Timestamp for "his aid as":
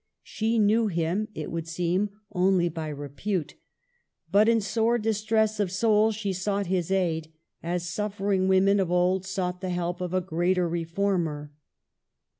6.65-7.87